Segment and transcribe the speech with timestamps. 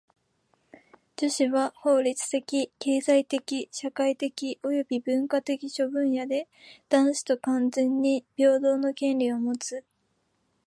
[1.15, 6.47] 女子は法律的・経済的・社会的および文化的諸分野で
[6.89, 9.85] 男子と完全に平等の権利をもつ。